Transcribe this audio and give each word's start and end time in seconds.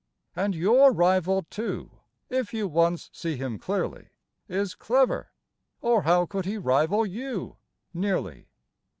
And 0.35 0.55
your 0.55 0.91
rival, 0.91 1.45
too, 1.51 1.91
if 2.27 2.55
you 2.55 2.67
once 2.67 3.11
see 3.13 3.35
him 3.35 3.59
clearly, 3.59 4.09
Is 4.49 4.73
clever, 4.73 5.29
or 5.79 6.01
how 6.01 6.25
could 6.25 6.45
he 6.45 6.57
rival 6.57 7.05
you, 7.05 7.57
nearly? 7.93 8.47